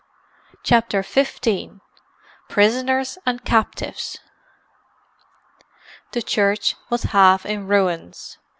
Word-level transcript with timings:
CHAPTER 0.63 1.03
XV 1.03 1.79
PRISONERS 2.49 3.19
AND 3.23 3.45
CAPTIVES 3.45 4.17
The 6.13 6.23
church 6.23 6.73
was 6.89 7.03
half 7.13 7.45
in 7.45 7.67
ruins. 7.67 8.39